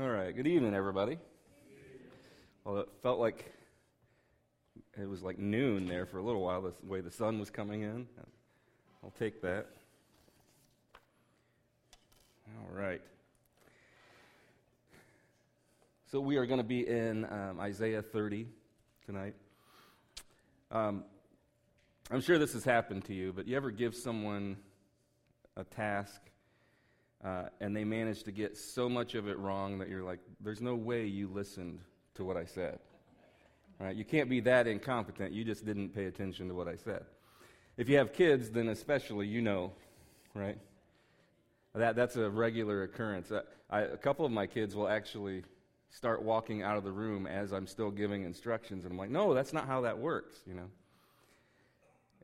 [0.00, 0.34] All right.
[0.34, 1.18] Good evening, everybody.
[2.64, 3.52] Well, it felt like
[4.98, 7.82] it was like noon there for a little while, the way the sun was coming
[7.82, 8.06] in.
[9.04, 9.66] I'll take that.
[12.46, 13.02] All right.
[16.10, 18.46] So we are going to be in um, Isaiah 30
[19.04, 19.34] tonight.
[20.70, 21.04] Um,
[22.10, 24.56] I'm sure this has happened to you, but you ever give someone
[25.54, 26.22] a task
[27.24, 30.60] uh, and they manage to get so much of it wrong that you're like, there's
[30.60, 31.80] no way you listened
[32.14, 32.78] to what I said.
[33.78, 33.94] Right?
[33.94, 35.32] You can't be that incompetent.
[35.32, 37.04] You just didn't pay attention to what I said.
[37.76, 39.72] If you have kids, then especially you know,
[40.34, 40.58] right?
[41.74, 43.32] That, that's a regular occurrence.
[43.70, 45.44] I, a couple of my kids will actually
[45.90, 49.32] start walking out of the room as I'm still giving instructions, and I'm like, no,
[49.34, 50.68] that's not how that works, you know.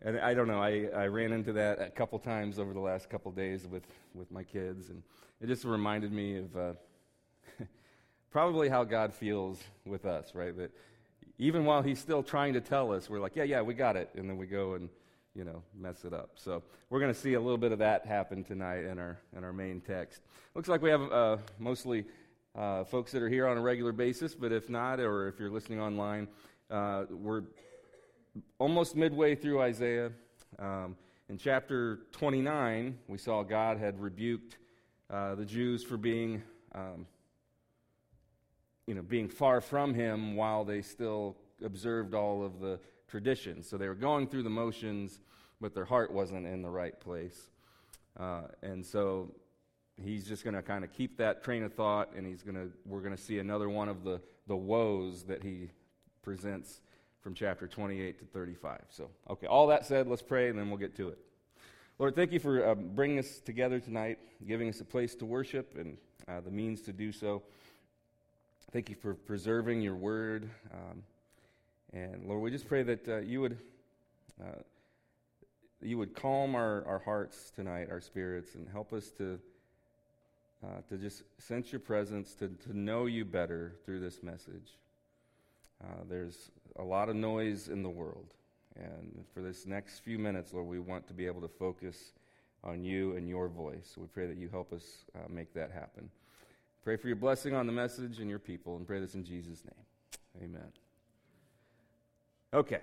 [0.03, 3.11] And I don't know, I, I ran into that a couple times over the last
[3.11, 3.83] couple days with,
[4.15, 5.03] with my kids, and
[5.41, 6.73] it just reminded me of uh,
[8.31, 10.57] probably how God feels with us, right?
[10.57, 10.71] That
[11.39, 14.11] even while He's still trying to tell us, we're like, yeah, yeah, we got it.
[14.15, 14.89] And then we go and,
[15.35, 16.31] you know, mess it up.
[16.37, 19.43] So we're going to see a little bit of that happen tonight in our, in
[19.43, 20.23] our main text.
[20.55, 22.05] Looks like we have uh, mostly
[22.57, 25.51] uh, folks that are here on a regular basis, but if not, or if you're
[25.51, 26.29] listening online,
[26.71, 27.43] uh, we're
[28.58, 30.11] almost midway through Isaiah.
[30.58, 30.97] Um,
[31.28, 34.58] in chapter 29, we saw God had rebuked
[35.11, 36.42] uh, the Jews for being,
[36.75, 37.06] um,
[38.86, 43.69] you know, being far from Him while they still observed all of the traditions.
[43.69, 45.20] So they were going through the motions,
[45.61, 47.50] but their heart wasn't in the right place.
[48.19, 49.34] Uh, and so
[50.02, 52.70] he's just going to kind of keep that train of thought, and he's going to
[52.86, 55.70] we're going to see another one of the the woes that he
[56.23, 56.80] presents
[57.29, 58.81] from chapter 28 to 35.
[58.89, 61.19] So, okay, all that said, let's pray and then we'll get to it.
[61.98, 65.75] Lord, thank you for uh, bringing us together tonight, giving us a place to worship
[65.79, 67.42] and uh, the means to do so.
[68.73, 70.48] Thank you for preserving your word.
[70.73, 71.02] Um,
[71.92, 73.58] and Lord, we just pray that uh, you would.
[74.41, 74.63] Uh,
[75.83, 79.39] you would calm our, our hearts tonight, our spirits, and help us to,
[80.64, 84.79] uh, to just sense your presence, to, to know you better through this message.
[85.83, 88.34] Uh, there's a lot of noise in the world.
[88.77, 92.12] And for this next few minutes, Lord, we want to be able to focus
[92.64, 93.94] on you and your voice.
[93.96, 96.11] We pray that you help us uh, make that happen.
[96.83, 99.62] Pray for your blessing on the message and your people, and pray this in Jesus'
[99.64, 100.44] name.
[100.50, 100.72] Amen.
[102.55, 102.80] Okay,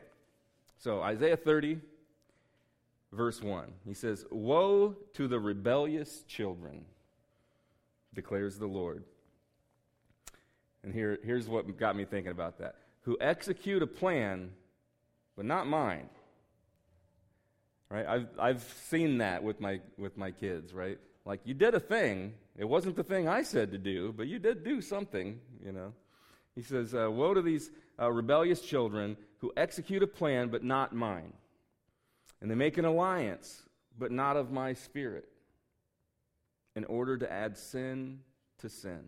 [0.77, 1.79] so Isaiah 30,
[3.11, 3.65] verse 1.
[3.85, 6.85] He says, Woe to the rebellious children,
[8.13, 9.03] declares the Lord.
[10.83, 12.75] And here, here's what got me thinking about that
[13.05, 14.51] who execute a plan,
[15.35, 16.09] but not mine.
[17.89, 18.05] Right?
[18.05, 20.97] I've, I've seen that with my, with my kids, right?
[21.23, 22.33] Like, you did a thing.
[22.57, 25.93] It wasn't the thing I said to do, but you did do something, you know.
[26.55, 30.95] He says, uh, Woe to these uh, rebellious children who execute a plan, but not
[30.95, 31.33] mine.
[32.41, 33.61] And they make an alliance,
[33.99, 35.27] but not of my spirit,
[36.75, 38.21] in order to add sin
[38.59, 39.03] to sin.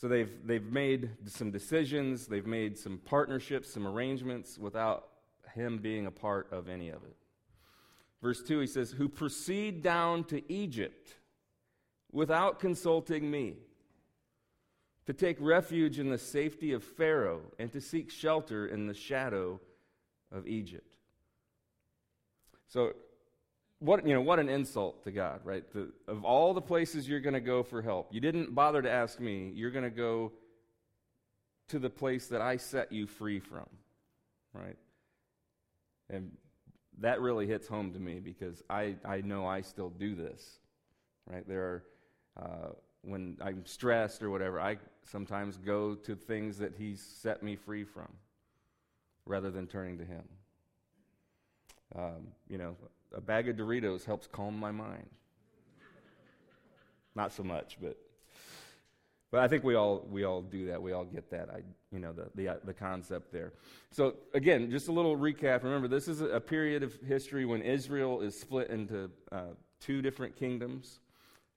[0.00, 5.08] So they've, they've made some decisions, they've made some partnerships, some arrangements without
[5.52, 7.16] him being a part of any of it.
[8.22, 11.16] Verse 2, he says, Who proceed down to Egypt
[12.12, 13.56] without consulting me,
[15.04, 19.60] to take refuge in the safety of Pharaoh, and to seek shelter in the shadow
[20.32, 20.96] of Egypt.
[22.68, 22.94] So
[23.80, 25.64] what, you know, what an insult to God, right?
[25.72, 28.90] The, of all the places you're going to go for help, you didn't bother to
[28.90, 29.50] ask me.
[29.54, 30.32] You're going to go
[31.68, 33.66] to the place that I set you free from,
[34.52, 34.76] right?
[36.10, 36.32] And
[36.98, 40.58] that really hits home to me because I, I know I still do this,
[41.26, 41.46] right?
[41.48, 41.84] There are,
[42.38, 42.68] uh,
[43.02, 44.76] when I'm stressed or whatever, I
[45.10, 48.08] sometimes go to things that He's set me free from
[49.24, 50.24] rather than turning to Him.
[51.96, 52.76] Um, you know,
[53.14, 55.08] a bag of Doritos helps calm my mind.
[57.14, 57.96] Not so much, but
[59.30, 60.82] but I think we all we all do that.
[60.82, 61.48] We all get that.
[61.50, 61.62] I
[61.92, 63.52] you know the the, the concept there.
[63.90, 65.62] So again, just a little recap.
[65.62, 70.36] Remember, this is a period of history when Israel is split into uh, two different
[70.36, 71.00] kingdoms.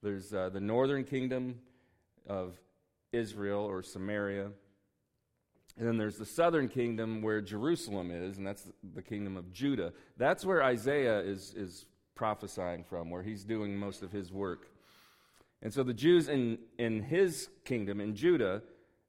[0.02, 1.60] There's uh, the northern kingdom
[2.28, 2.54] of
[3.12, 4.50] Israel or Samaria,
[5.76, 9.92] and then there's the southern kingdom where Jerusalem is, and that's the kingdom of Judah.
[10.16, 14.68] That's where Isaiah is, is prophesying from, where he's doing most of his work.
[15.62, 18.62] And so the Jews in, in his kingdom, in Judah,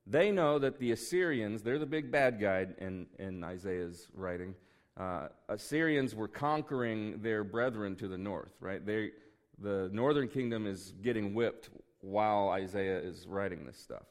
[0.07, 4.55] they know that the Assyrians, they're the big bad guy in, in Isaiah's writing.
[4.97, 8.83] Uh, Assyrians were conquering their brethren to the north, right?
[8.83, 9.11] They,
[9.59, 11.69] the northern kingdom is getting whipped
[12.01, 14.05] while Isaiah is writing this stuff.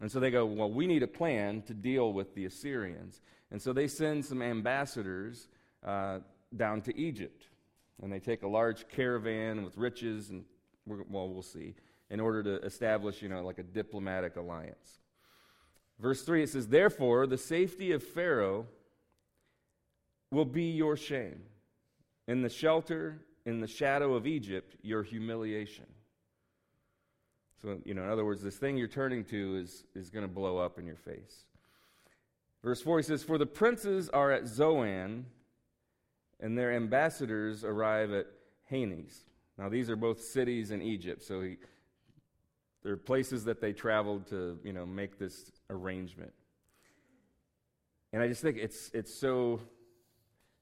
[0.00, 3.20] And so they go, Well, we need a plan to deal with the Assyrians.
[3.50, 5.48] And so they send some ambassadors
[5.84, 6.20] uh,
[6.56, 7.46] down to Egypt.
[8.02, 10.44] And they take a large caravan with riches, and
[10.86, 11.74] well, we'll see,
[12.10, 14.98] in order to establish, you know, like a diplomatic alliance.
[16.00, 18.66] Verse 3, it says, Therefore, the safety of Pharaoh
[20.30, 21.42] will be your shame.
[22.26, 25.86] In the shelter, in the shadow of Egypt, your humiliation.
[27.64, 30.30] So, you know, in other words, this thing you're turning to is, is going to
[30.30, 31.46] blow up in your face.
[32.62, 35.24] Verse 4, he says, For the princes are at Zoan,
[36.40, 38.26] and their ambassadors arrive at
[38.66, 39.24] Hanes.
[39.56, 41.56] Now, these are both cities in Egypt, so he,
[42.82, 46.34] they're places that they traveled to, you know, make this arrangement.
[48.12, 49.58] And I just think it's, it's, so,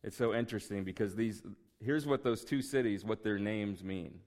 [0.04, 1.42] it's so interesting because these,
[1.84, 4.20] here's what those two cities, what their names mean.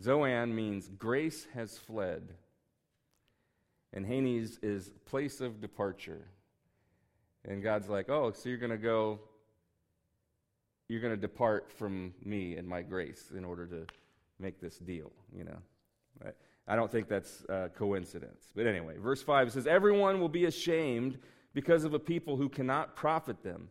[0.00, 2.34] Zoan means grace has fled,
[3.92, 6.26] and Hanes is place of departure.
[7.44, 9.20] And God's like, oh, so you're going to go,
[10.88, 13.86] you're going to depart from me and my grace in order to
[14.38, 15.58] make this deal, you know.
[16.24, 16.34] Right?
[16.68, 18.50] I don't think that's a coincidence.
[18.54, 21.18] But anyway, verse 5 says, Everyone will be ashamed
[21.52, 23.68] because of a people who cannot profit them,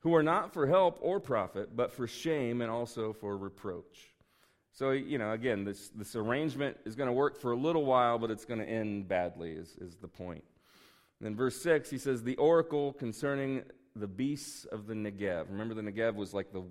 [0.00, 4.11] who are not for help or profit, but for shame and also for reproach.
[4.74, 8.18] So, you know, again, this, this arrangement is going to work for a little while,
[8.18, 10.42] but it's going to end badly, is, is the point.
[11.20, 13.64] And then verse 6, he says, The oracle concerning
[13.94, 15.46] the beasts of the Negev.
[15.50, 16.62] Remember, the Negev was like the,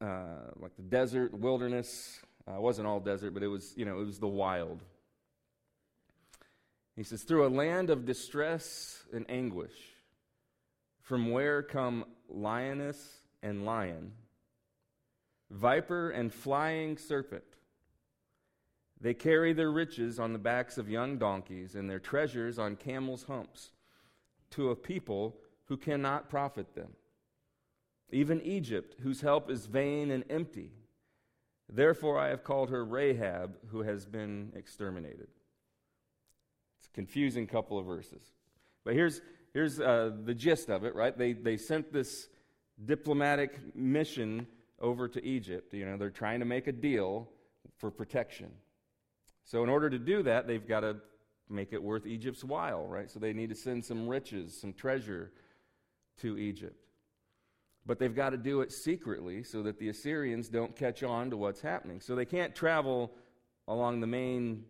[0.00, 2.20] uh, like the desert, wilderness.
[2.48, 4.84] Uh, it wasn't all desert, but it was, you know, it was the wild.
[6.94, 9.74] He says, Through a land of distress and anguish,
[11.02, 14.12] from where come lioness and lion
[15.50, 17.44] viper and flying serpent.
[19.00, 23.24] They carry their riches on the backs of young donkeys and their treasures on camels'
[23.24, 23.70] humps
[24.50, 25.36] to a people
[25.66, 26.92] who cannot profit them.
[28.10, 30.72] Even Egypt, whose help is vain and empty.
[31.68, 35.28] Therefore, I have called her Rahab, who has been exterminated.
[36.78, 38.22] It's a confusing couple of verses.
[38.84, 39.20] But here's,
[39.52, 41.16] here's uh, the gist of it, right?
[41.16, 42.28] They, they sent this
[42.82, 44.46] diplomatic mission
[44.80, 45.72] over to Egypt.
[45.74, 47.28] You know, they're trying to make a deal
[47.78, 48.50] for protection.
[49.44, 50.96] So, in order to do that, they've got to
[51.48, 53.10] make it worth Egypt's while, right?
[53.10, 55.32] So, they need to send some riches, some treasure
[56.20, 56.76] to Egypt.
[57.86, 61.36] But they've got to do it secretly so that the Assyrians don't catch on to
[61.36, 62.00] what's happening.
[62.00, 63.12] So, they can't travel
[63.66, 64.64] along the main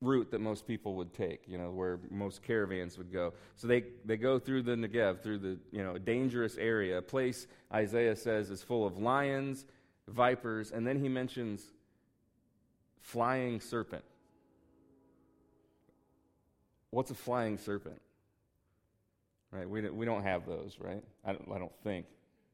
[0.00, 3.32] route that most people would take, you know, where most caravans would go.
[3.56, 7.46] So they, they go through the Negev, through the, you know, dangerous area, a place
[7.72, 9.64] Isaiah says is full of lions,
[10.06, 11.64] vipers, and then he mentions
[13.00, 14.04] flying serpent.
[16.90, 18.00] What's a flying serpent?
[19.50, 19.68] Right?
[19.68, 21.02] We, we don't have those, right?
[21.24, 22.06] I don't, I don't think.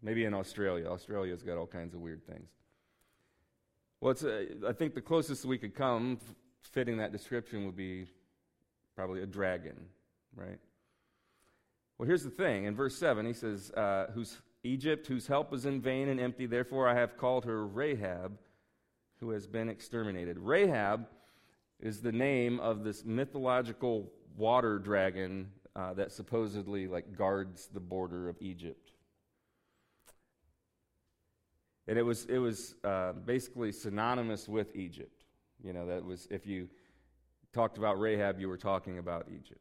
[0.03, 0.87] Maybe in Australia.
[0.87, 2.49] Australia's got all kinds of weird things.
[4.01, 6.19] Well, a, uh, I think the closest we could come
[6.73, 8.07] fitting that description would be
[8.95, 9.77] probably a dragon,
[10.37, 10.59] right?
[11.99, 12.65] Well, here's the thing.
[12.65, 16.47] In verse 7, he says, uh, whose Egypt, whose help is in vain and empty,
[16.47, 18.39] therefore I have called her Rahab,
[19.21, 20.39] who has been exterminated.
[20.39, 21.07] Rahab
[21.81, 28.29] is the name of this mythological water dragon uh, that supposedly like guards the border
[28.29, 28.93] of Egypt.
[31.87, 35.14] And it was, it was uh, basically synonymous with Egypt.
[35.65, 36.69] You know, that was, if you
[37.55, 39.61] talked about Rahab, you were talking about Egypt.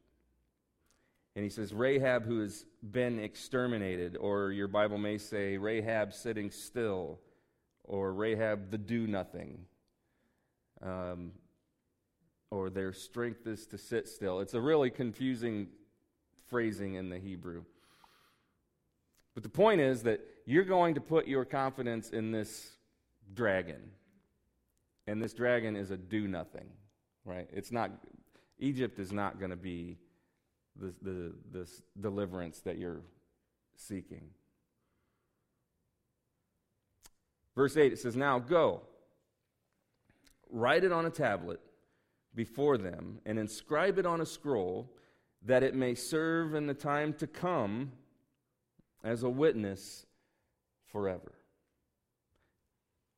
[1.36, 6.52] And he says, Rahab who has been exterminated, or your Bible may say, Rahab sitting
[6.52, 7.20] still,
[7.86, 9.60] or Rahab the do nothing,
[10.82, 11.32] um,
[12.52, 14.42] or their strength is to sit still.
[14.42, 15.70] It's a really confusing
[16.48, 17.64] phrasing in the Hebrew.
[19.34, 22.74] But the point is that you're going to put your confidence in this
[23.34, 23.82] dragon.
[25.08, 26.70] And this dragon is a do nothing,
[27.26, 27.48] right?
[27.52, 27.92] It's not,
[28.60, 29.98] Egypt is not going to be
[30.80, 33.02] the, the, this deliverance that you're
[33.76, 34.30] seeking.
[37.56, 38.82] Verse 8, it says, Now go,
[40.50, 41.60] write it on a tablet
[42.34, 44.92] before them, and inscribe it on a scroll,
[45.46, 47.92] that it may serve in the time to come
[49.04, 50.06] as a witness
[50.86, 51.34] forever.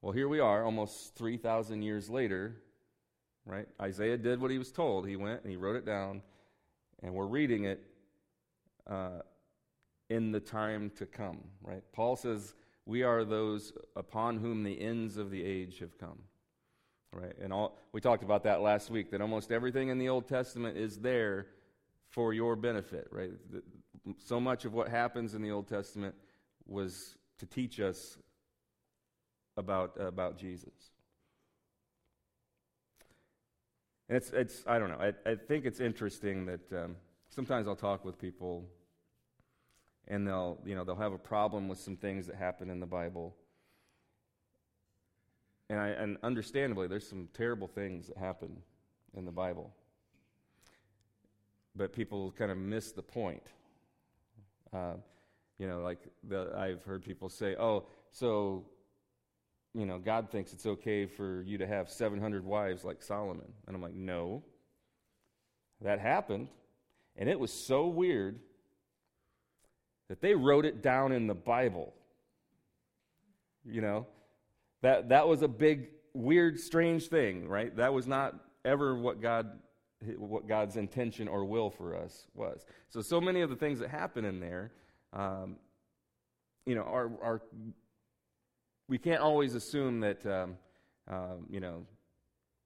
[0.06, 2.58] Well, here we are, almost 3,000 years later,
[3.44, 3.68] right?
[3.82, 5.08] Isaiah did what he was told.
[5.08, 6.22] He went and he wrote it down,
[7.02, 7.84] and we're reading it
[8.86, 9.22] uh,
[10.12, 11.82] in the time to come, right?
[11.92, 12.54] Paul says,
[12.86, 16.20] We are those upon whom the ends of the age have come.
[17.12, 17.34] right?
[17.42, 20.78] And all, we talked about that last week, that almost everything in the Old Testament
[20.78, 21.48] is there
[22.12, 23.32] for your benefit, right?
[24.20, 26.14] So much of what happens in the Old Testament
[26.68, 28.20] was to teach us
[29.58, 30.74] about, about Jesus.
[34.10, 36.96] And it's, it's I don't know, I, I think it's interesting that um,
[37.30, 38.66] sometimes I'll talk with people
[40.08, 42.86] and they'll, you know, they'll have a problem with some things that happen in the
[42.86, 43.36] Bible.
[45.70, 48.58] And, I, and understandably, there's some terrible things that happen
[49.18, 49.74] in the Bible.
[51.76, 53.42] But people kind of miss the point.
[54.72, 54.94] Uh,
[55.58, 58.66] you know, like the, I've heard people say, oh, so,
[59.76, 63.52] you know, God thinks it's okay for you to have 700 wives like Solomon.
[63.68, 64.42] And I'm like, no.
[65.82, 66.48] That happened.
[67.18, 68.40] And it was so weird
[70.08, 71.94] that they wrote it down in the Bible.
[73.66, 74.08] You know,
[74.82, 77.76] that, that was a big, weird, strange thing, right?
[77.76, 79.60] That was not ever what God
[80.18, 82.66] what God's intention or will for us was.
[82.90, 84.72] So, so many of the things that happen in there,
[85.14, 85.56] um,
[86.66, 87.42] you know, are, are
[88.88, 90.58] we can't always assume that, um,
[91.08, 91.86] um, you know,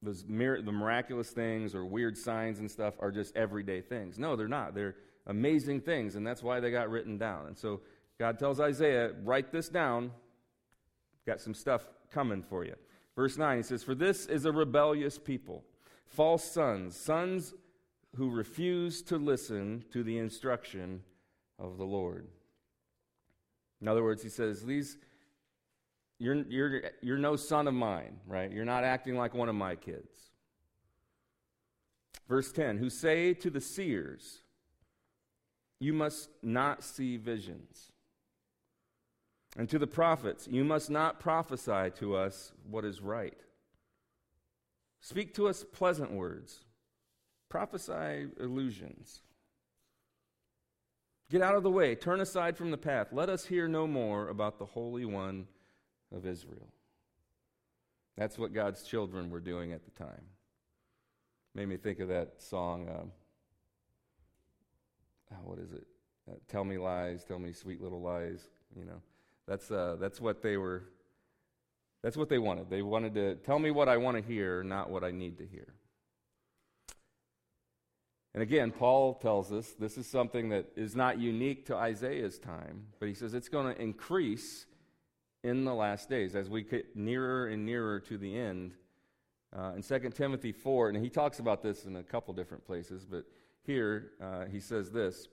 [0.02, 4.18] those mir- the miraculous things or weird signs and stuff are just everyday things.
[4.18, 4.74] No, they're not.
[4.74, 4.96] They're
[5.28, 7.48] amazing things, and that's why they got written down.
[7.48, 7.82] And so
[8.18, 10.12] God tells Isaiah, write this down.
[11.26, 12.76] Got some stuff coming for you.
[13.16, 15.64] Verse 9, he says, For this is a rebellious people,
[16.08, 17.54] false sons, sons
[18.16, 21.04] who refuse to listen to the instruction
[21.60, 22.28] of the Lord.
[23.82, 24.98] In other words, he says, These
[26.20, 28.52] you're, you're, you're no son of mine, right?
[28.52, 30.12] You're not acting like one of my kids.
[32.28, 34.40] Verse 10 Who say to the seers,
[35.80, 37.92] You must not see visions.
[39.58, 43.38] And to the prophets, You must not prophesy to us what is right.
[45.02, 46.66] Speak to us pleasant words,
[47.48, 49.22] prophesy illusions.
[51.32, 53.10] Get out of the way, turn aside from the path.
[53.14, 55.48] Let us hear no more about the Holy One
[56.16, 56.68] of Israel.
[58.18, 60.26] That's what God's children were doing at the time.
[61.56, 62.88] Made me think of that song.
[65.32, 65.88] Uh, what is it?
[66.30, 68.42] Uh, tell me lies, tell me sweet little lies.
[68.76, 69.02] You know,
[69.48, 70.84] that's uh, that's what they were.
[72.04, 72.70] That's what they wanted.
[72.70, 75.46] They wanted to tell me what I want to hear, not what I need to
[75.46, 75.74] hear.
[78.34, 82.86] And again, Paul tells us this is something that is not unique to Isaiah's time,
[83.00, 84.66] but he says it's going to increase
[85.44, 88.74] in the last days as we get nearer and nearer to the end.
[89.56, 93.06] Uh, in 2 Timothy 4, and he talks about this in a couple different places,
[93.06, 93.26] but
[93.64, 95.28] here uh, he says this.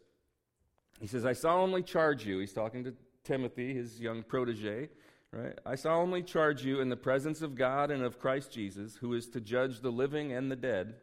[1.01, 2.95] He says, I solemnly charge you, he's talking to
[3.25, 4.89] Timothy, his young protege,
[5.33, 5.59] right?
[5.67, 9.29] I solemnly charge you in the presence of God and of Christ Jesus, who is
[9.29, 10.95] to judge the living and the dead,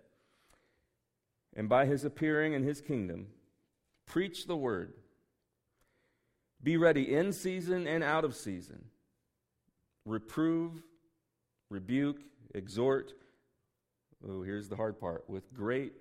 [1.56, 3.28] and by his appearing in his kingdom,
[4.08, 4.94] preach the word.
[6.64, 8.86] Be ready in season and out of season
[10.06, 10.84] reprove,
[11.70, 12.22] rebuke,
[12.54, 13.14] exhort.
[14.28, 15.94] Oh, here's the hard part with great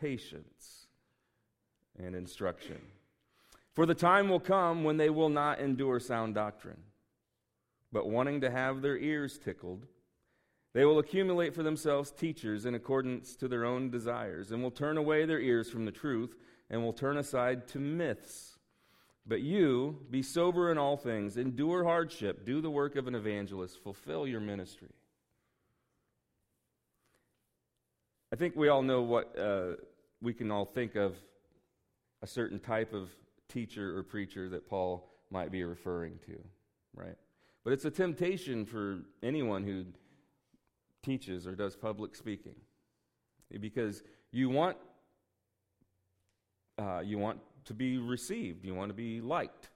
[0.00, 0.86] patience
[1.98, 2.80] and instruction.
[3.74, 6.82] For the time will come when they will not endure sound doctrine,
[7.92, 9.86] but wanting to have their ears tickled,
[10.72, 14.96] they will accumulate for themselves teachers in accordance to their own desires, and will turn
[14.96, 16.36] away their ears from the truth,
[16.68, 18.58] and will turn aside to myths.
[19.30, 23.80] But you, be sober in all things, endure hardship, do the work of an evangelist,
[23.80, 24.88] fulfill your ministry.
[28.32, 29.76] I think we all know what uh,
[30.20, 31.14] we can all think of
[32.22, 33.08] a certain type of
[33.48, 36.36] teacher or preacher that Paul might be referring to,
[36.96, 37.16] right?
[37.62, 39.84] But it's a temptation for anyone who
[41.04, 42.56] teaches or does public speaking
[43.60, 44.76] because you want
[46.78, 48.64] uh, you want to be received.
[48.64, 49.68] You want to be liked,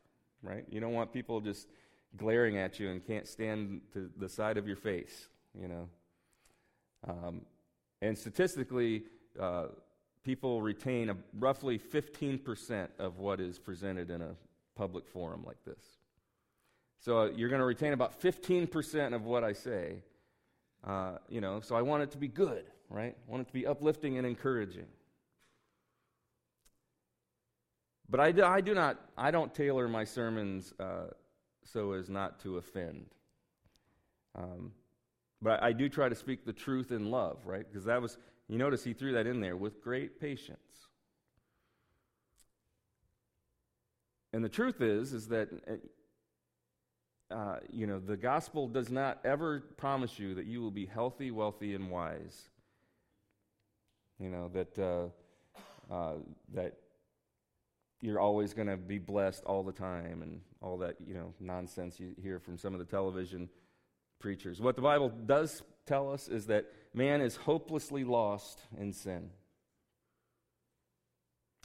[0.43, 0.65] right?
[0.69, 1.69] You don't want people just
[2.17, 5.29] glaring at you and can't stand to the side of your face,
[5.61, 5.89] you know.
[7.07, 7.43] Um,
[8.01, 9.03] and statistically,
[9.39, 9.67] uh,
[10.23, 14.35] people retain a, roughly 15% of what is presented in a
[14.75, 15.85] public forum like this.
[16.99, 19.97] So uh, you're going to retain about 15% of what I say.
[20.87, 23.15] Uh, you know, so I want it to be good, right?
[23.17, 24.87] I want it to be uplifting and encouraging.
[28.09, 31.09] But I do, I do not, I don't tailor my sermons uh,
[31.65, 33.07] so as not to offend.
[34.35, 34.73] Um,
[35.41, 37.65] but I, I, do try to speak the truth in love, right?
[37.67, 38.19] Because that was,
[38.49, 40.59] you notice he threw that in there with great patience.
[44.33, 45.75] And the truth is, is that uh,
[47.31, 51.31] uh, you know, the gospel does not ever promise you that you will be healthy,
[51.31, 52.49] wealthy, and wise.
[54.21, 56.15] You know, that, uh, uh,
[56.53, 56.75] that
[58.05, 61.99] you're always going to be blessed all the time and all that, you know, nonsense
[61.99, 63.49] you hear from some of the television
[64.19, 64.61] preachers.
[64.61, 69.31] What the Bible does tell us is that man is hopelessly lost in sin.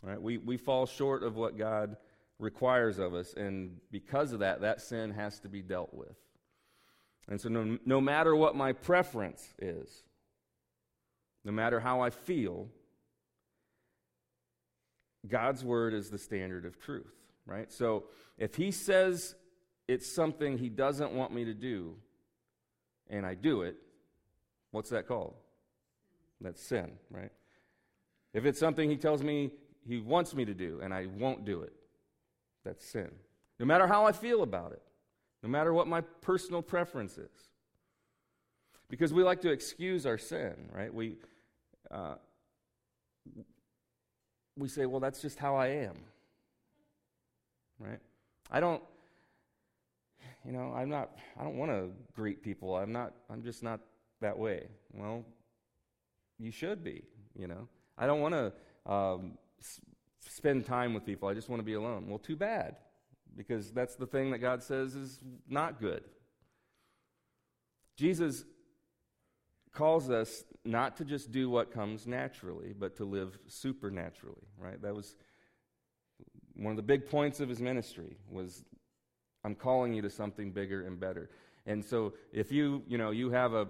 [0.01, 0.21] Right?
[0.21, 1.97] We, we fall short of what God
[2.39, 6.15] requires of us, and because of that, that sin has to be dealt with.
[7.27, 10.03] And so, no, no matter what my preference is,
[11.43, 12.69] no matter how I feel,
[15.27, 17.13] God's word is the standard of truth,
[17.45, 17.71] right?
[17.71, 18.05] So,
[18.37, 19.35] if He says
[19.87, 21.95] it's something He doesn't want me to do,
[23.09, 23.75] and I do it,
[24.71, 25.35] what's that called?
[26.41, 27.31] That's sin, right?
[28.33, 29.51] If it's something He tells me
[29.87, 31.73] He wants me to do, and I won't do it,
[32.63, 33.09] that's sin.
[33.59, 34.81] No matter how I feel about it,
[35.43, 37.49] no matter what my personal preference is.
[38.89, 40.93] Because we like to excuse our sin, right?
[40.93, 41.17] We,
[41.91, 42.15] uh,
[44.59, 45.95] we say, well, that's just how I am,
[47.79, 47.99] right?
[48.51, 48.81] I don't,
[50.45, 52.75] you know, I'm not, I don't want to greet people.
[52.75, 53.79] I'm not, I'm just not
[54.21, 54.67] that way.
[54.93, 55.23] Well,
[56.37, 57.03] you should be,
[57.37, 57.67] you know.
[57.97, 59.37] I don't want to um,
[60.19, 61.27] spend time with people.
[61.27, 62.07] I just want to be alone.
[62.07, 62.77] Well, too bad,
[63.35, 66.03] because that's the thing that God says is not good.
[67.97, 68.45] Jesus
[69.73, 74.81] calls us not to just do what comes naturally, but to live supernaturally, right?
[74.81, 75.15] That was
[76.55, 78.63] one of the big points of his ministry was
[79.43, 81.29] I'm calling you to something bigger and better.
[81.65, 83.67] And so if you, you know, you have a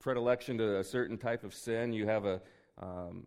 [0.00, 2.40] predilection to a certain type of sin, you have a,
[2.80, 3.26] um,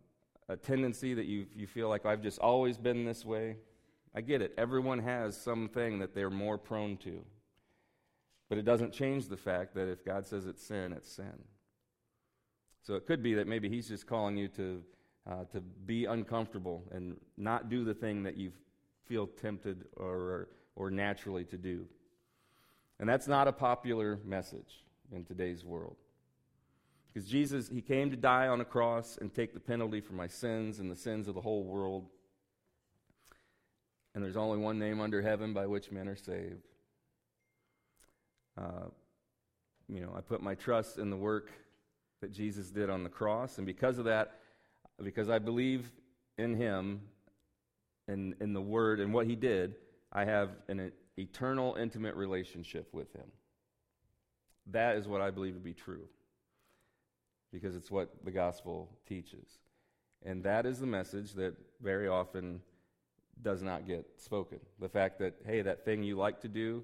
[0.49, 3.57] a tendency that you, you feel like I've just always been this way.
[4.13, 4.53] I get it.
[4.57, 7.23] Everyone has something that they're more prone to.
[8.49, 11.43] But it doesn't change the fact that if God says it's sin, it's sin.
[12.85, 14.83] So it could be that maybe He's just calling you to,
[15.27, 18.51] uh, to be uncomfortable and not do the thing that you
[19.07, 21.87] feel tempted or, or naturally to do.
[22.99, 25.95] And that's not a popular message in today's world.
[27.11, 30.27] Because Jesus, He came to die on a cross and take the penalty for my
[30.27, 32.05] sins and the sins of the whole world.
[34.13, 36.67] And there's only one name under heaven by which men are saved.
[38.55, 38.89] Uh,
[39.89, 41.51] you know, I put my trust in the work
[42.21, 44.39] that Jesus did on the cross, and because of that,
[45.03, 45.91] because I believe
[46.37, 47.01] in Him
[48.07, 49.75] and in the Word and what He did,
[50.11, 53.27] I have an eternal, intimate relationship with Him.
[54.67, 56.07] That is what I believe to be true
[57.51, 59.59] because it's what the gospel teaches.
[60.25, 62.61] And that is the message that very often
[63.41, 64.59] does not get spoken.
[64.79, 66.83] The fact that, hey, that thing you like to do,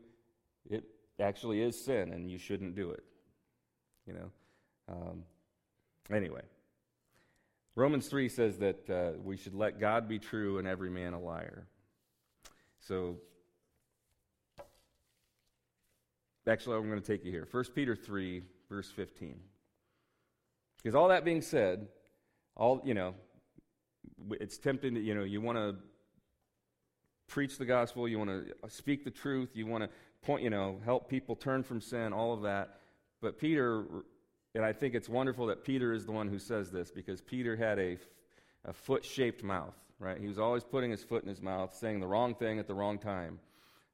[0.69, 0.83] it
[1.19, 3.03] actually is sin and you shouldn't do it.
[4.05, 4.31] You know?
[4.91, 5.23] Um,
[6.11, 6.41] anyway,
[7.75, 11.19] Romans 3 says that uh, we should let God be true and every man a
[11.19, 11.67] liar.
[12.81, 13.17] So,
[16.47, 17.47] actually, I'm going to take you here.
[17.49, 19.39] 1 Peter 3, verse 15.
[20.77, 21.87] Because all that being said,
[22.55, 23.13] all, you know,
[24.31, 25.75] it's tempting to, you know, you want to
[27.27, 29.89] preach the gospel, you want to speak the truth, you want to
[30.21, 32.79] point, you know, help people turn from sin, all of that.
[33.21, 33.85] But Peter,
[34.55, 37.55] and I think it's wonderful that Peter is the one who says this because Peter
[37.55, 37.97] had a,
[38.65, 40.19] a foot shaped mouth, right?
[40.19, 42.73] He was always putting his foot in his mouth, saying the wrong thing at the
[42.73, 43.39] wrong time.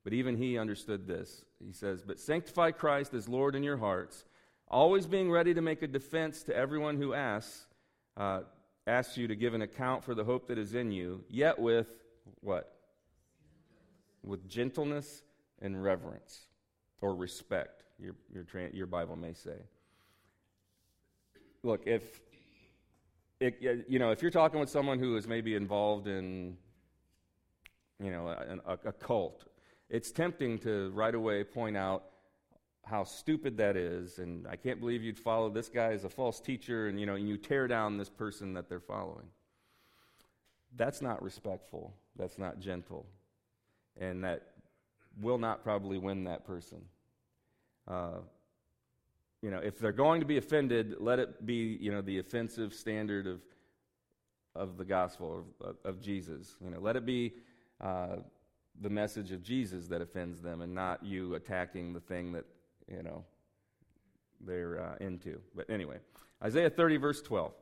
[0.04, 1.44] But even he understood this.
[1.64, 4.24] He says, But sanctify Christ as Lord in your hearts
[4.70, 7.66] always being ready to make a defense to everyone who asks,
[8.18, 8.42] uh,
[8.86, 11.88] asks you to give an account for the hope that is in you, yet with
[12.42, 12.74] what?
[14.24, 15.24] With gentleness
[15.62, 16.48] and reverence
[17.02, 19.58] or respect, your, your, your Bible may say.
[21.64, 22.22] Look, if
[23.40, 26.58] it, you know, if you're talking with someone who is maybe involved in,
[28.00, 29.46] you know, a, a, a cult,
[29.90, 32.04] it's tempting to right away point out
[32.84, 36.40] how stupid that is, and I can't believe you'd follow this guy as a false
[36.40, 39.28] teacher, and you know, and you tear down this person that they're following.
[40.76, 41.94] That's not respectful.
[42.16, 43.06] That's not gentle,
[44.00, 44.54] and that
[45.22, 46.80] will not probably win that person.
[47.88, 48.20] Uh,
[49.42, 52.74] you know, if they're going to be offended, let it be you know the offensive
[52.74, 53.42] standard of
[54.56, 56.56] of the gospel of, of Jesus.
[56.64, 57.34] You know, let it be.
[57.80, 58.18] Uh,
[58.80, 62.46] the message of Jesus that offends them and not you attacking the thing that
[62.88, 63.24] you know,
[64.42, 65.40] they're uh, into.
[65.56, 65.98] But anyway,
[66.44, 67.54] Isaiah 30, verse 12.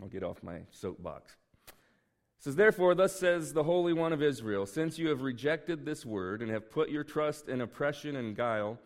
[0.00, 1.36] I'll get off my soapbox.
[1.66, 1.74] It
[2.44, 6.40] says, Therefore, thus says the Holy One of Israel, since you have rejected this word
[6.40, 8.78] and have put your trust in oppression and guile,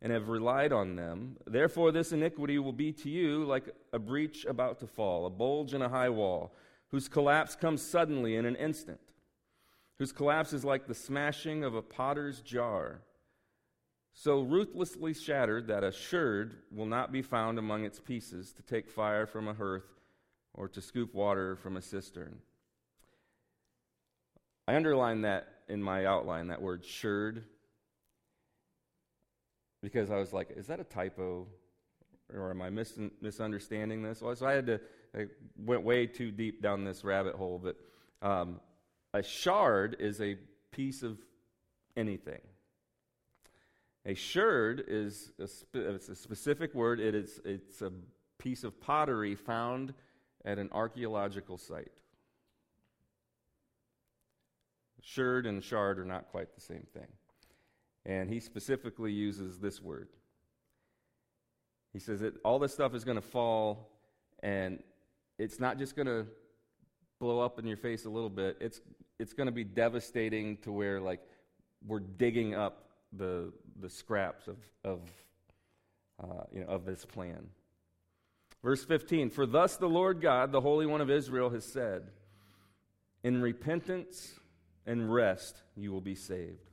[0.00, 4.44] and have relied on them, therefore this iniquity will be to you like a breach
[4.44, 6.54] about to fall, a bulge in a high wall,
[6.90, 9.00] whose collapse comes suddenly in an instant,
[9.98, 13.02] whose collapse is like the smashing of a potter's jar.
[14.14, 18.88] So ruthlessly shattered that a sherd will not be found among its pieces to take
[18.88, 20.00] fire from a hearth
[20.54, 22.38] or to scoop water from a cistern.
[24.66, 27.42] I underline that in my outline, that word sherd,
[29.82, 31.46] because I was like, is that a typo?
[32.34, 34.20] Or am I mis- misunderstanding this?
[34.20, 34.80] Well, so I had to,
[35.16, 37.60] I went way too deep down this rabbit hole.
[37.62, 37.76] But
[38.26, 38.60] um,
[39.14, 40.36] a shard is a
[40.70, 41.18] piece of
[41.96, 42.40] anything.
[44.04, 47.00] A sherd is a, spe- it's a specific word.
[47.00, 47.92] It is, it's a
[48.38, 49.92] piece of pottery found
[50.44, 51.92] at an archaeological site.
[55.02, 57.06] Sherd and shard are not quite the same thing.
[58.08, 60.08] And he specifically uses this word.
[61.92, 63.90] He says that all this stuff is going to fall,
[64.42, 64.82] and
[65.38, 66.26] it's not just going to
[67.20, 68.56] blow up in your face a little bit.
[68.60, 68.80] It's,
[69.18, 71.20] it's going to be devastating to where, like,
[71.86, 75.00] we're digging up the, the scraps of, of,
[76.22, 77.48] uh, you know, of this plan.
[78.64, 82.04] Verse 15 For thus the Lord God, the Holy One of Israel, has said,
[83.22, 84.32] In repentance
[84.86, 86.67] and rest you will be saved.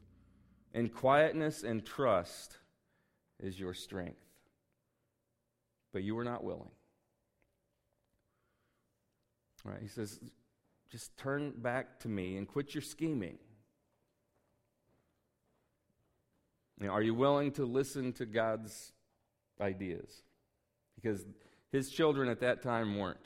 [0.76, 2.58] In quietness and trust
[3.40, 4.20] is your strength.
[5.94, 6.70] But you were not willing.
[9.64, 10.20] Right, he says,
[10.92, 13.38] just turn back to me and quit your scheming.
[16.82, 18.92] You know, are you willing to listen to God's
[19.62, 20.24] ideas?
[20.96, 21.26] Because
[21.72, 23.18] his children at that time weren't.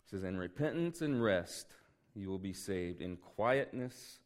[0.00, 1.66] He says, In repentance and rest
[2.18, 3.00] you will be saved.
[3.00, 4.18] In quietness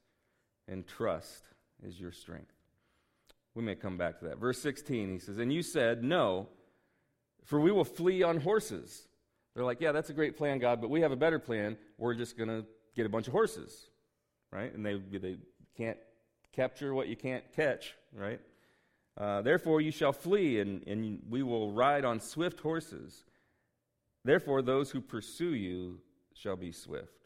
[0.66, 1.44] and trust
[1.86, 2.52] is your strength.
[3.54, 4.38] We may come back to that.
[4.38, 6.48] Verse 16, he says, And you said, No,
[7.44, 9.06] for we will flee on horses.
[9.54, 11.76] They're like, Yeah, that's a great plan, God, but we have a better plan.
[11.98, 12.64] We're just going to
[12.96, 13.88] get a bunch of horses,
[14.50, 14.72] right?
[14.74, 15.36] And they, they
[15.76, 15.98] can't
[16.52, 18.40] capture what you can't catch, right?
[19.20, 23.24] Uh, Therefore, you shall flee, and, and we will ride on swift horses.
[24.24, 25.98] Therefore, those who pursue you
[26.34, 27.21] shall be swift.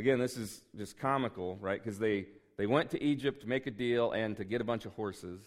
[0.00, 1.78] Again, this is just comical, right?
[1.78, 2.24] Because they,
[2.56, 5.42] they went to Egypt to make a deal and to get a bunch of horses,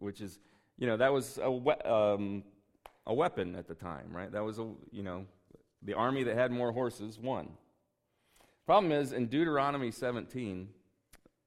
[0.00, 0.40] which is,
[0.76, 2.42] you know, that was a, we- um,
[3.06, 4.32] a weapon at the time, right?
[4.32, 5.24] That was, a, you know,
[5.82, 7.50] the army that had more horses won.
[8.66, 10.68] Problem is, in Deuteronomy 17,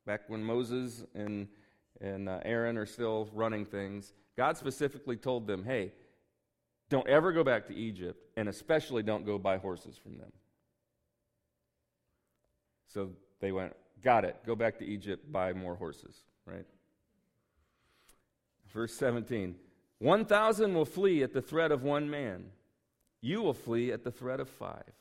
[0.06, 1.50] back when Moses and,
[2.00, 5.92] and uh, Aaron are still running things, God specifically told them, hey,
[6.90, 10.32] don't ever go back to Egypt, and especially don't go buy horses from them.
[12.94, 13.74] So they went,
[14.04, 16.66] got it, go back to Egypt, buy more horses, right?
[18.72, 19.56] Verse 17
[20.00, 22.46] 1,000 will flee at the threat of one man,
[23.22, 24.94] you will flee at the threat of five,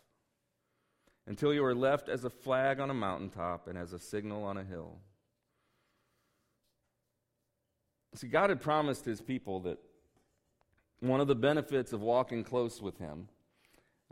[1.27, 4.57] until you are left as a flag on a mountaintop and as a signal on
[4.57, 4.98] a hill.
[8.14, 9.79] See, God had promised his people that
[10.98, 13.29] one of the benefits of walking close with him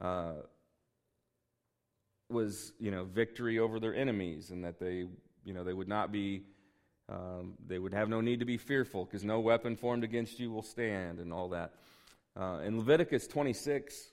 [0.01, 0.35] uh,
[2.29, 5.07] was, you know, victory over their enemies, and that they,
[5.45, 6.43] you know, they would not be,
[7.09, 10.51] um, they would have no need to be fearful, because no weapon formed against you
[10.51, 11.75] will stand, and all that.
[12.39, 14.11] Uh, in Leviticus 26,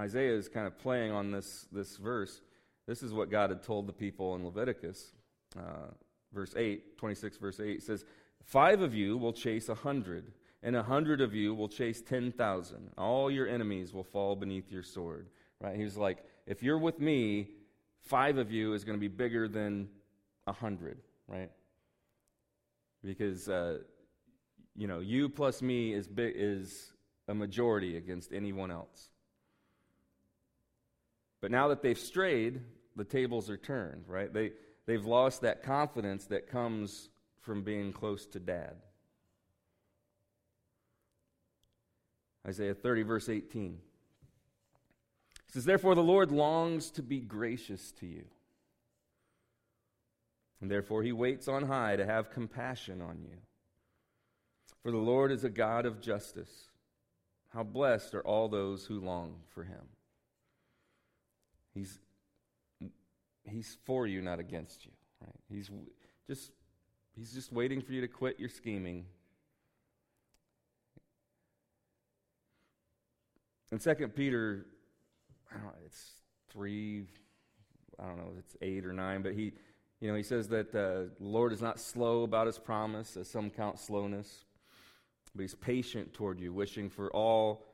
[0.00, 2.40] Isaiah is kind of playing on this this verse.
[2.86, 5.12] This is what God had told the people in Leviticus,
[5.56, 5.90] uh,
[6.32, 8.04] verse 8, 26, verse 8 says,
[8.42, 10.32] Five of you will chase a hundred,
[10.62, 12.90] and a hundred of you will chase ten thousand.
[12.96, 15.26] All your enemies will fall beneath your sword.
[15.60, 15.76] Right?
[15.76, 17.48] He was like, if you're with me,
[18.06, 19.88] five of you is going to be bigger than
[20.46, 21.50] a hundred, right?
[23.04, 23.78] Because uh,
[24.74, 26.92] you know, you plus me is is
[27.28, 29.10] a majority against anyone else.
[31.42, 32.62] But now that they've strayed,
[32.96, 34.32] the tables are turned, right?
[34.32, 34.52] They
[34.86, 37.10] they've lost that confidence that comes
[37.42, 38.76] from being close to dad.
[42.46, 43.78] Isaiah 30, verse 18.
[45.48, 48.24] It says, Therefore the Lord longs to be gracious to you.
[50.60, 53.36] And therefore he waits on high to have compassion on you.
[54.82, 56.68] For the Lord is a God of justice.
[57.50, 59.88] How blessed are all those who long for him.
[61.74, 61.98] He's,
[63.44, 64.92] he's for you, not against you.
[65.20, 65.34] Right?
[65.48, 65.70] He's
[66.28, 66.50] just
[67.18, 69.04] He's just waiting for you to quit your scheming.
[73.72, 74.66] In 2 Peter,
[75.50, 76.12] I don't know, it's
[76.50, 77.06] 3,
[77.98, 79.52] I don't know, it's 8 or 9, but he,
[80.00, 83.28] you know, he says that uh, the Lord is not slow about his promise, as
[83.28, 84.44] some count slowness,
[85.34, 87.64] but he's patient toward you, wishing for all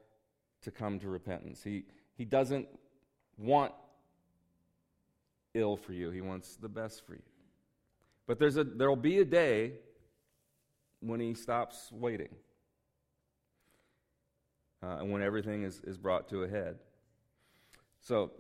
[0.63, 1.63] to come to repentance.
[1.63, 1.85] He,
[2.17, 2.69] he doesn't
[3.39, 3.73] want
[5.55, 7.23] ill for you, he wants the best for you.
[8.27, 9.73] But there's a, there'll be a day
[11.01, 12.35] when he stops waiting
[14.83, 16.77] uh, and when everything is, is brought to a head.
[18.05, 18.33] So,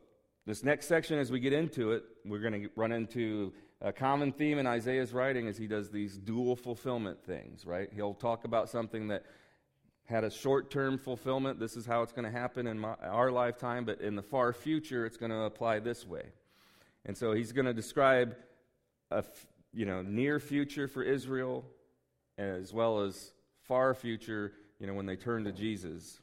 [0.46, 4.31] this next section, as we get into it, we're going to run into a common
[4.31, 7.88] theme in Isaiah's writing as he does these dual fulfillment things, right?
[7.94, 9.24] He'll talk about something that
[10.05, 11.59] had a short term fulfillment.
[11.59, 14.53] This is how it's going to happen in my, our lifetime, but in the far
[14.53, 16.24] future, it's going to apply this way.
[17.07, 18.37] And so he's going to describe
[19.11, 19.24] a
[19.72, 21.64] you know, near future for Israel
[22.37, 26.20] as well as far future, you know, when they turn to Jesus.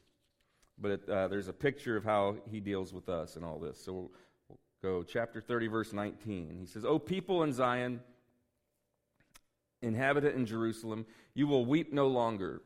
[0.81, 3.79] But it, uh, there's a picture of how he deals with us and all this.
[3.83, 4.11] So we'll,
[4.49, 6.57] we'll go chapter 30, verse 19.
[6.59, 8.01] He says, O people in Zion,
[9.81, 12.61] inhabitant in Jerusalem, you will weep no longer.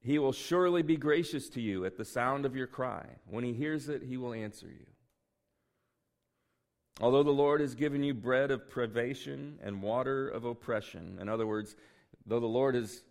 [0.00, 3.06] He will surely be gracious to you at the sound of your cry.
[3.26, 4.86] When he hears it, he will answer you.
[7.00, 11.46] Although the Lord has given you bread of privation and water of oppression, in other
[11.46, 11.76] words,
[12.26, 13.02] though the Lord has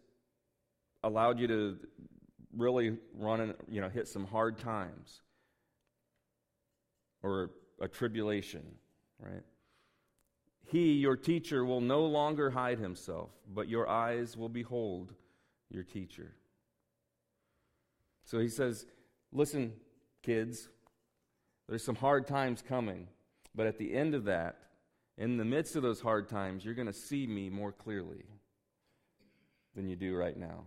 [1.04, 1.78] allowed you to
[2.56, 5.22] really running, you know hit some hard times
[7.22, 8.64] or a tribulation,
[9.20, 9.44] right?
[10.68, 15.14] He, your teacher, will no longer hide himself, but your eyes will behold
[15.70, 16.34] your teacher.
[18.24, 18.86] So he says,
[19.32, 19.74] Listen,
[20.24, 20.70] kids,
[21.68, 23.08] there's some hard times coming.
[23.54, 24.58] But at the end of that,
[25.18, 28.26] in the midst of those hard times, you're going to see me more clearly
[29.76, 30.66] than you do right now.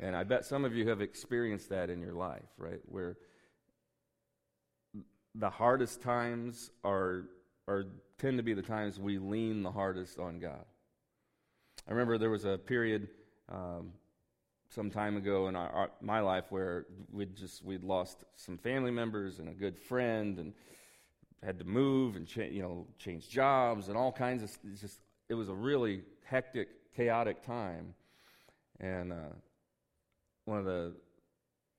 [0.00, 2.80] And I bet some of you have experienced that in your life, right?
[2.86, 3.16] Where
[5.34, 7.24] the hardest times are,
[7.68, 7.86] are
[8.18, 10.64] tend to be the times we lean the hardest on God.
[11.86, 13.08] I remember there was a period
[13.48, 13.92] um,
[14.74, 18.90] some time ago in our, our, my life where we'd just we'd lost some family
[18.90, 20.52] members and a good friend and
[21.42, 25.34] had to move and cha- you know change jobs and all kinds of just it
[25.34, 27.94] was a really hectic chaotic time
[28.80, 29.34] and uh,
[30.44, 30.94] one of the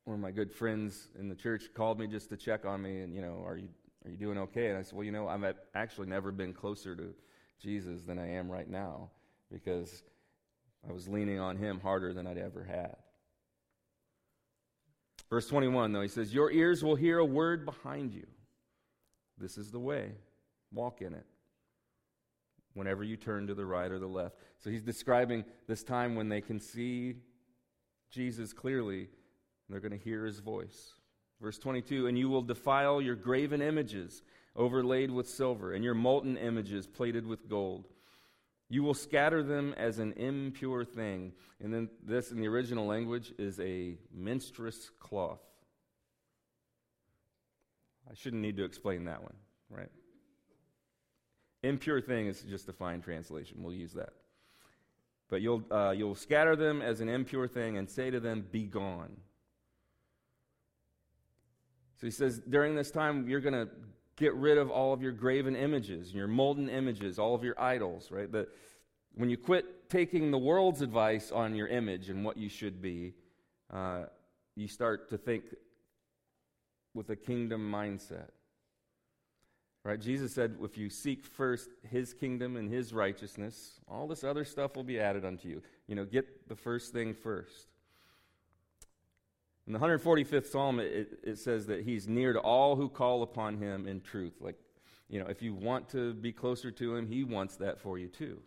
[0.05, 3.01] one of my good friends in the church called me just to check on me
[3.01, 3.69] and you know are you
[4.05, 6.95] are you doing okay and I said well you know I've actually never been closer
[6.95, 7.13] to
[7.61, 9.09] Jesus than I am right now
[9.51, 10.03] because
[10.87, 12.95] I was leaning on him harder than I'd ever had
[15.27, 18.27] Verse 21, though, he says, Your ears will hear a word behind you
[19.37, 20.11] this is the way.
[20.71, 21.25] Walk in it.
[22.73, 24.35] Whenever you turn to the right or the left.
[24.59, 27.15] So he's describing this time when they can see
[28.15, 29.09] Jesus clearly,
[29.69, 30.93] they're going to hear his voice.
[31.41, 34.23] Verse 22 And you will defile your graven images
[34.55, 37.85] overlaid with silver, and your molten images plated with gold.
[38.69, 41.33] You will scatter them as an impure thing.
[41.61, 45.41] And then this in the original language is a menstruous cloth.
[48.09, 49.35] I shouldn't need to explain that one,
[49.69, 49.91] right?
[51.63, 53.61] Impure thing is just a fine translation.
[53.61, 54.13] We'll use that.
[55.29, 58.63] But you'll, uh, you'll scatter them as an impure thing and say to them, Be
[58.63, 59.17] gone.
[61.95, 63.69] So he says, during this time, you're going to
[64.17, 68.11] get rid of all of your graven images, your molten images, all of your idols,
[68.11, 68.31] right?
[68.31, 68.47] The,
[69.15, 73.13] when you quit taking the world's advice on your image and what you should be,
[73.73, 74.03] uh,
[74.55, 75.43] you start to think
[76.93, 78.29] with a kingdom mindset.
[79.85, 80.01] Right?
[80.01, 84.75] Jesus said, if you seek first his kingdom and his righteousness, all this other stuff
[84.75, 85.61] will be added unto you.
[85.85, 87.67] You know, get the first thing first.
[89.67, 93.59] In the 145th Psalm, it, it says that he's near to all who call upon
[93.59, 94.33] him in truth.
[94.41, 94.55] Like,
[95.07, 98.07] you know, if you want to be closer to him, he wants that for you
[98.07, 98.39] too.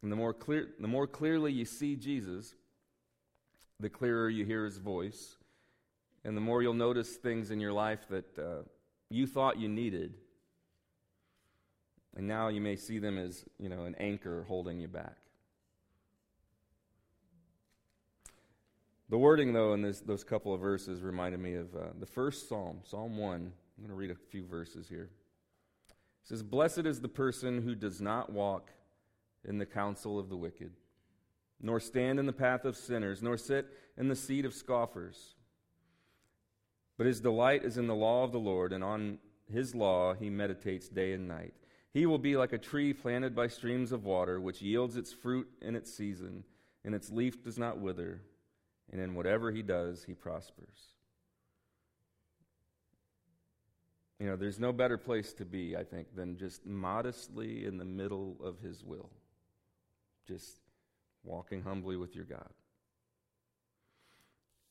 [0.00, 2.54] And the more, clear, the more clearly you see Jesus,
[3.80, 5.36] the clearer you hear his voice,
[6.24, 8.62] and the more you'll notice things in your life that uh,
[9.08, 10.14] you thought you needed,
[12.16, 15.16] and now you may see them as, you know, an anchor holding you back.
[19.08, 22.48] The wording, though, in this, those couple of verses reminded me of uh, the first
[22.48, 23.34] psalm, Psalm 1.
[23.34, 25.10] I'm going to read a few verses here.
[25.88, 28.70] It says, Blessed is the person who does not walk
[29.44, 30.70] in the counsel of the wicked,
[31.60, 35.34] nor stand in the path of sinners, nor sit in the seat of scoffers.
[37.00, 40.28] But his delight is in the law of the Lord, and on his law he
[40.28, 41.54] meditates day and night.
[41.94, 45.48] He will be like a tree planted by streams of water, which yields its fruit
[45.62, 46.44] in its season,
[46.84, 48.20] and its leaf does not wither,
[48.92, 50.92] and in whatever he does, he prospers.
[54.18, 57.84] You know, there's no better place to be, I think, than just modestly in the
[57.86, 59.08] middle of his will.
[60.28, 60.58] Just
[61.24, 62.50] walking humbly with your God.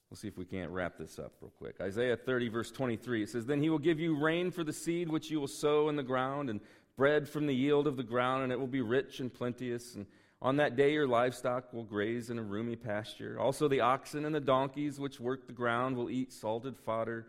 [0.10, 1.76] We'll see if we can't wrap this up real quick.
[1.80, 5.08] Isaiah 30, verse 23, it says, Then he will give you rain for the seed
[5.08, 6.60] which you will sow in the ground, and
[7.00, 9.96] bread from the yield of the ground, and it will be rich and plenteous.
[9.96, 10.06] And
[10.42, 13.40] on that day your livestock will graze in a roomy pasture.
[13.40, 17.28] Also the oxen and the donkeys which work the ground will eat salted fodder,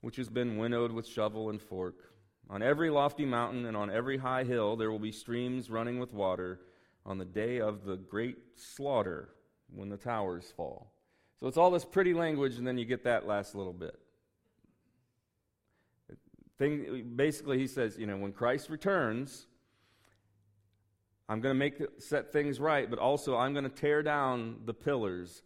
[0.00, 2.12] which has been winnowed with shovel and fork.
[2.48, 6.14] On every lofty mountain and on every high hill there will be streams running with
[6.14, 6.60] water
[7.04, 9.30] on the day of the great slaughter
[9.74, 10.93] when the towers fall.
[11.44, 13.98] So it's all this pretty language, and then you get that last little bit.
[16.56, 19.46] Thing, basically, he says, you know, when Christ returns,
[21.28, 24.72] I'm going to make set things right, but also I'm going to tear down the
[24.72, 25.42] pillars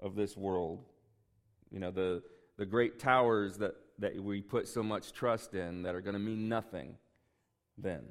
[0.00, 0.84] of this world.
[1.70, 2.24] You know, the,
[2.56, 6.18] the great towers that, that we put so much trust in that are going to
[6.18, 6.96] mean nothing
[7.78, 8.02] then.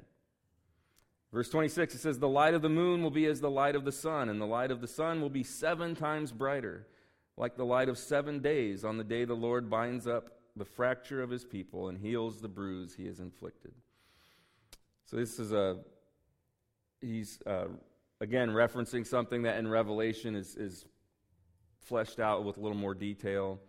[1.34, 3.84] Verse 26, it says, The light of the moon will be as the light of
[3.84, 6.86] the sun, and the light of the sun will be seven times brighter
[7.36, 11.22] like the light of seven days on the day the Lord binds up the fracture
[11.22, 13.72] of his people and heals the bruise he has inflicted.
[15.04, 15.78] So, this is a,
[17.00, 17.66] he's uh,
[18.20, 20.86] again referencing something that in Revelation is, is
[21.80, 23.60] fleshed out with a little more detail.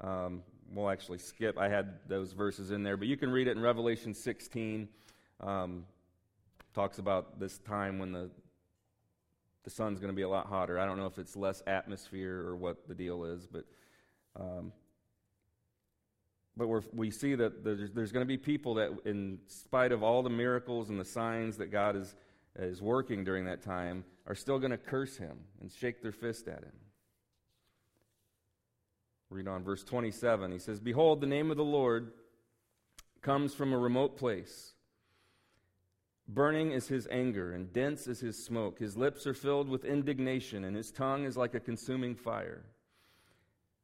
[0.00, 3.56] Um, we'll actually skip, I had those verses in there, but you can read it
[3.56, 4.88] in Revelation 16.
[5.40, 5.84] Um,
[6.74, 8.30] talks about this time when the
[9.66, 10.78] the sun's going to be a lot hotter.
[10.78, 13.64] I don't know if it's less atmosphere or what the deal is, but
[14.38, 14.72] um,
[16.56, 20.22] but we see that there's, there's going to be people that, in spite of all
[20.22, 22.14] the miracles and the signs that God is,
[22.58, 26.48] is working during that time, are still going to curse him and shake their fist
[26.48, 26.72] at him.
[29.28, 30.50] Read on verse 27.
[30.50, 32.12] He says, Behold, the name of the Lord
[33.20, 34.72] comes from a remote place.
[36.28, 38.80] Burning is his anger, and dense is his smoke.
[38.80, 42.64] His lips are filled with indignation, and his tongue is like a consuming fire.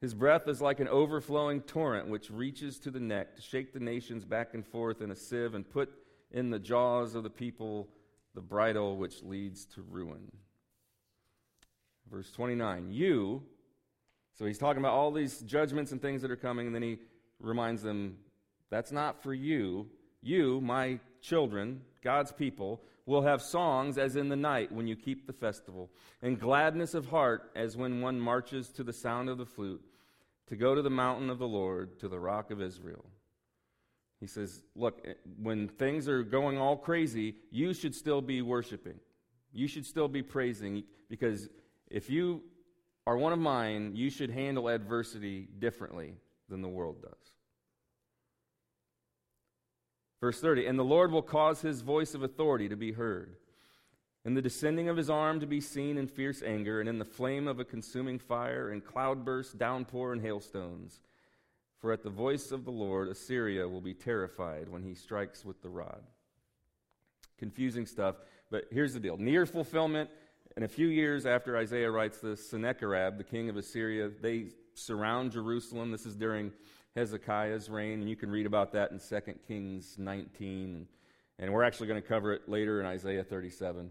[0.01, 3.79] His breath is like an overflowing torrent which reaches to the neck to shake the
[3.79, 5.93] nations back and forth in a sieve and put
[6.33, 7.89] in the jaws of the people
[8.35, 10.33] the bridle which leads to ruin.
[12.11, 13.43] Verse 29 You,
[14.37, 16.99] so he's talking about all these judgments and things that are coming, and then he
[17.39, 18.17] reminds them,
[18.71, 19.87] That's not for you.
[20.21, 25.27] You, my children, God's people, will have songs as in the night when you keep
[25.27, 25.91] the festival,
[26.23, 29.83] and gladness of heart as when one marches to the sound of the flute,
[30.47, 33.05] to go to the mountain of the Lord, to the rock of Israel.
[34.21, 39.01] He says, Look, eh, when things are going all crazy, you should still be worshiping.
[39.53, 41.49] You should still be praising, because
[41.91, 42.43] if you
[43.07, 46.15] are one of mine, you should handle adversity differently
[46.49, 47.33] than the world does.
[50.23, 53.37] Verse 30 And the Lord will cause his voice of authority to be heard,
[54.25, 57.05] and the descending of his arm to be seen in fierce anger, and in the
[57.05, 61.03] flame of a consuming fire, and cloudburst, downpour, and hailstones.
[61.81, 65.61] For at the voice of the Lord, Assyria will be terrified when he strikes with
[65.61, 66.05] the rod.
[67.37, 68.15] Confusing stuff,
[68.49, 70.09] but here's the deal near fulfillment.
[70.55, 75.33] And a few years after Isaiah writes this, Sennacherib, the king of Assyria, they surround
[75.33, 75.91] Jerusalem.
[75.91, 76.53] This is during
[76.97, 80.87] Hezekiah's reign, and you can read about that in 2 Kings 19.
[81.39, 83.91] And we're actually going to cover it later in Isaiah 37.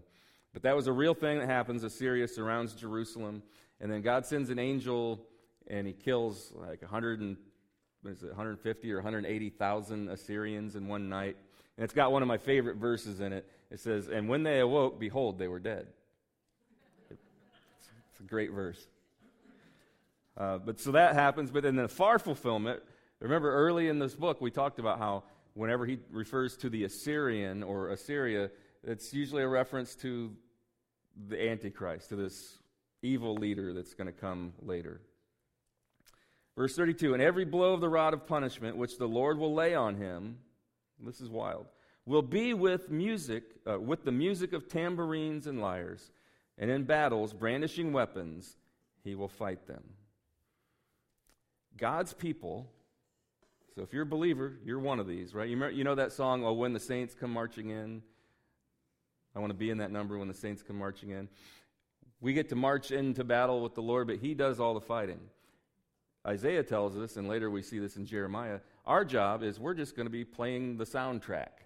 [0.52, 1.82] But that was a real thing that happens.
[1.82, 3.42] Assyria surrounds Jerusalem,
[3.80, 5.26] and then God sends an angel,
[5.66, 7.36] and he kills like 100 and,
[8.02, 11.36] what is it, 150 or 180,000 Assyrians in one night.
[11.76, 13.50] And it's got one of my favorite verses in it.
[13.70, 15.88] It says, And when they awoke, behold, they were dead.
[17.10, 18.86] It's a great verse.
[20.36, 22.82] Uh, but so that happens, but in the far fulfillment,
[23.22, 25.22] Remember, early in this book, we talked about how
[25.54, 28.50] whenever he refers to the Assyrian or Assyria,
[28.82, 30.32] it's usually a reference to
[31.28, 32.58] the Antichrist, to this
[33.00, 35.00] evil leader that's going to come later.
[36.56, 39.72] Verse 32 And every blow of the rod of punishment which the Lord will lay
[39.76, 40.38] on him,
[40.98, 41.66] this is wild,
[42.04, 46.10] will be with music, uh, with the music of tambourines and lyres,
[46.58, 48.56] and in battles, brandishing weapons,
[49.04, 49.84] he will fight them.
[51.76, 52.68] God's people
[53.74, 55.48] so if you're a believer, you're one of these, right?
[55.48, 58.02] You, remember, you know that song, Oh, When the Saints Come Marching In?
[59.34, 61.28] I want to be in that number when the saints come marching in.
[62.20, 65.20] We get to march into battle with the Lord, but He does all the fighting.
[66.26, 69.96] Isaiah tells us, and later we see this in Jeremiah, our job is we're just
[69.96, 71.64] going to be playing the soundtrack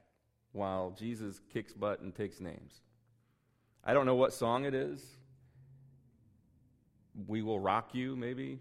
[0.53, 2.81] while Jesus kicks butt and takes names.
[3.85, 5.05] I don't know what song it is.
[7.27, 8.61] We Will Rock You, maybe?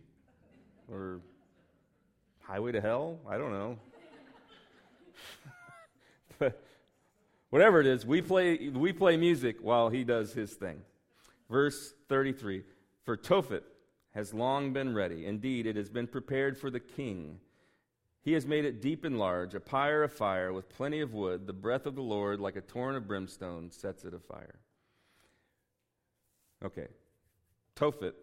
[0.92, 1.22] Or
[2.48, 3.20] Highway to Hell?
[3.28, 3.78] I don't know.
[6.40, 6.62] but
[7.50, 10.82] whatever it is, we play, we play music while he does his thing.
[11.50, 12.64] Verse 33
[13.04, 13.64] For Tophet
[14.14, 15.26] has long been ready.
[15.26, 17.40] Indeed, it has been prepared for the king.
[18.22, 21.46] He has made it deep and large, a pyre of fire with plenty of wood.
[21.46, 24.56] The breath of the Lord, like a torrent of brimstone, sets it afire.
[26.64, 26.88] Okay.
[27.76, 28.14] Tophet.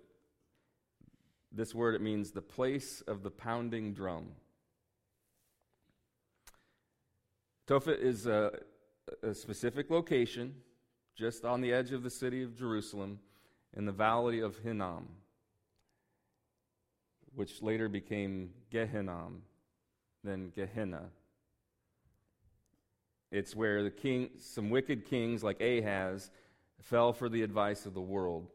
[1.54, 4.28] This word, it means the place of the pounding drum.
[7.66, 8.52] Tophet is a,
[9.22, 10.54] a specific location
[11.14, 13.18] just on the edge of the city of Jerusalem
[13.76, 15.08] in the valley of Hinnom,
[17.34, 19.40] which later became Gehinnom,
[20.24, 21.04] then Gehenna.
[23.30, 26.30] It's where the king, some wicked kings like Ahaz
[26.80, 28.48] fell for the advice of the world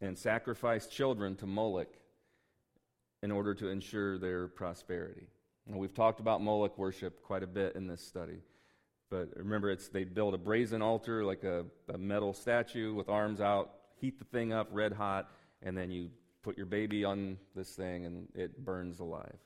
[0.00, 1.92] and sacrificed children to Moloch
[3.22, 5.26] in order to ensure their prosperity.
[5.66, 8.38] And we've talked about Moloch worship quite a bit in this study.
[9.10, 13.40] But remember, it's they build a brazen altar, like a, a metal statue with arms
[13.40, 15.30] out, heat the thing up red hot,
[15.62, 16.10] and then you
[16.42, 19.36] put your baby on this thing and it burns alive.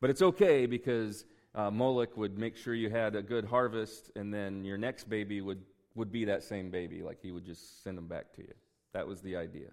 [0.00, 4.34] But it's okay because uh, Moloch would make sure you had a good harvest, and
[4.34, 5.62] then your next baby would,
[5.94, 7.02] would be that same baby.
[7.02, 8.54] Like he would just send them back to you.
[8.94, 9.68] That was the idea.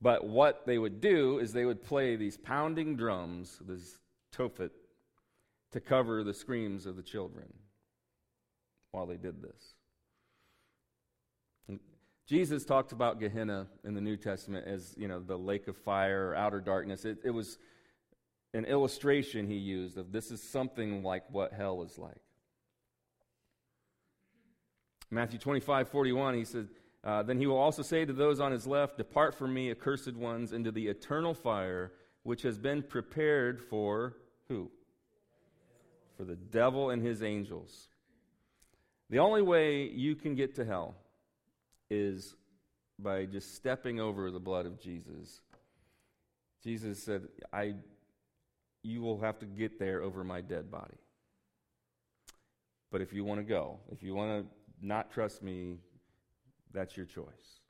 [0.00, 3.98] But what they would do is they would play these pounding drums, this
[4.32, 4.70] tophet,
[5.72, 7.52] to cover the screams of the children
[8.92, 9.74] while they did this.
[12.26, 16.34] Jesus talked about Gehenna in the New Testament as, you know, the lake of fire,
[16.34, 17.06] outer darkness.
[17.06, 17.58] It, it was
[18.52, 22.20] an illustration he used of this is something like what hell is like.
[25.10, 26.68] Matthew 25, 41, he said,
[27.04, 30.14] uh, Then he will also say to those on his left, Depart from me, accursed
[30.14, 31.92] ones, into the eternal fire,
[32.22, 34.16] which has been prepared for
[34.48, 34.70] who?
[36.18, 37.88] for the devil and his angels.
[39.08, 40.96] The only way you can get to hell
[41.88, 42.34] is
[42.98, 45.40] by just stepping over the blood of Jesus.
[46.62, 47.74] Jesus said, I,
[48.82, 50.98] you will have to get there over my dead body.
[52.90, 55.76] But if you want to go, if you want to not trust me,
[56.72, 57.60] that's your choice.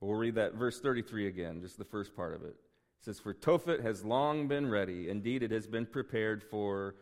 [0.00, 2.56] But we'll read that verse 33 again, just the first part of it.
[2.56, 5.08] It says, For Tophet has long been ready.
[5.08, 6.96] Indeed, it has been prepared for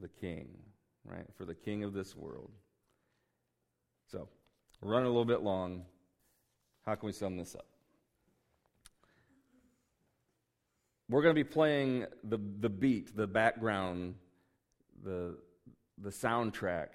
[0.00, 0.48] the king,
[1.04, 1.26] right?
[1.36, 2.50] For the king of this world.
[4.10, 4.28] So,
[4.80, 5.84] we're running a little bit long.
[6.84, 7.66] How can we sum this up?
[11.08, 14.14] We're going to be playing the, the beat, the background,
[15.02, 15.36] the,
[15.98, 16.88] the soundtrack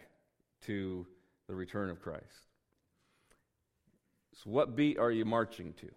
[0.64, 1.06] to
[1.50, 2.48] the return of Christ.
[4.36, 5.90] So, what beat are you marching to?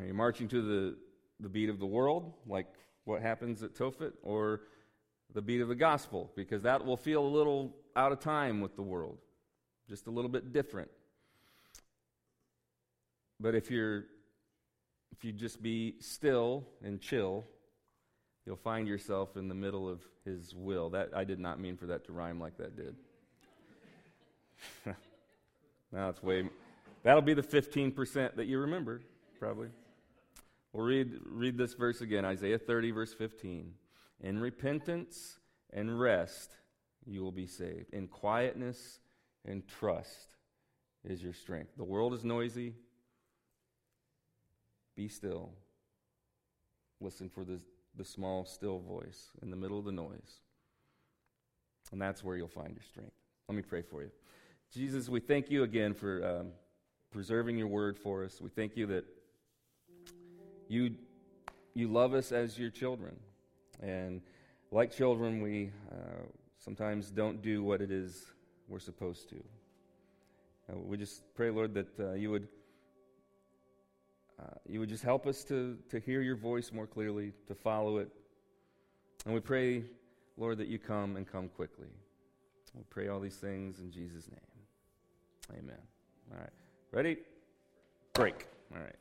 [0.00, 0.96] Are you marching to the,
[1.38, 2.66] the beat of the world, like
[3.04, 4.62] what happens at Tophet, or
[5.32, 6.32] the beat of the gospel?
[6.34, 9.18] Because that will feel a little out of time with the world,
[9.88, 10.90] just a little bit different.
[13.38, 14.06] But if you're
[15.12, 17.44] if you just be still and chill,
[18.46, 20.90] you'll find yourself in the middle of his will.
[20.90, 22.96] That I did not mean for that to rhyme like that did.
[25.92, 26.48] now it's way
[27.02, 29.02] that'll be the 15% that you remember,
[29.38, 29.68] probably.
[30.72, 33.72] We'll read, read this verse again Isaiah 30, verse 15.
[34.20, 35.38] In repentance
[35.72, 36.50] and rest
[37.06, 37.92] you will be saved.
[37.92, 39.00] In quietness
[39.44, 40.36] and trust
[41.04, 41.72] is your strength.
[41.76, 42.74] The world is noisy.
[44.96, 45.52] Be still.
[47.00, 47.60] Listen for the,
[47.96, 50.40] the small, still voice in the middle of the noise.
[51.92, 53.12] And that's where you'll find your strength.
[53.48, 54.10] Let me pray for you.
[54.72, 56.46] Jesus, we thank you again for um,
[57.12, 58.40] preserving your word for us.
[58.40, 59.04] We thank you that
[60.68, 60.94] you,
[61.74, 63.14] you love us as your children.
[63.80, 64.22] And
[64.72, 66.22] like children, we uh,
[66.58, 68.26] sometimes don't do what it is
[68.68, 69.36] we're supposed to.
[70.68, 72.48] Uh, we just pray, Lord, that uh, you would.
[74.40, 77.98] Uh, you would just help us to, to hear your voice more clearly, to follow
[77.98, 78.08] it.
[79.24, 79.84] And we pray,
[80.36, 81.88] Lord, that you come and come quickly.
[82.74, 85.58] We pray all these things in Jesus' name.
[85.58, 85.78] Amen.
[86.32, 86.50] All right.
[86.90, 87.18] Ready?
[88.14, 88.46] Break.
[88.74, 88.96] All right.